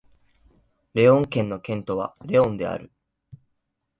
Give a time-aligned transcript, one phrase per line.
[0.95, 2.91] レオン県の県都はレオンである